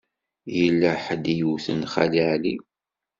Yella 0.57 0.91
ḥedd 1.03 1.25
i 1.33 1.33
yewten 1.39 1.81
Xali 1.93 2.21
Ɛli? 2.31 2.55